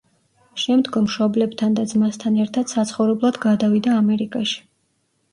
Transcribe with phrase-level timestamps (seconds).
[0.59, 4.57] შემდგომ მშობლებთან და ძმასთან ერთად საცხოვრებლად გადავიდა ამერიკაში.